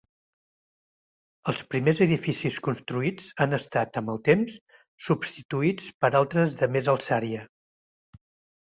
[1.51, 4.57] Els primers edificis construïts han estat, amb el temps,
[5.11, 7.47] substituïts per altres de més alçària.